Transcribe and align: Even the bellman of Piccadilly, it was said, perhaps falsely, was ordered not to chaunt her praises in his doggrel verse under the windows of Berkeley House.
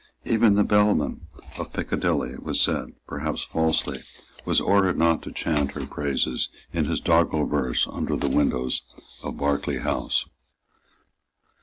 Even 0.25 0.55
the 0.55 0.63
bellman 0.63 1.27
of 1.59 1.73
Piccadilly, 1.73 2.31
it 2.31 2.41
was 2.41 2.59
said, 2.59 2.93
perhaps 3.05 3.43
falsely, 3.43 3.99
was 4.45 4.59
ordered 4.59 4.97
not 4.97 5.21
to 5.21 5.31
chaunt 5.31 5.73
her 5.73 5.85
praises 5.85 6.49
in 6.73 6.85
his 6.85 6.99
doggrel 6.99 7.45
verse 7.47 7.85
under 7.87 8.15
the 8.15 8.27
windows 8.27 8.81
of 9.21 9.37
Berkeley 9.37 9.77
House. 9.77 10.25